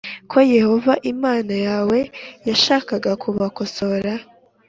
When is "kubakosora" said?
3.21-4.11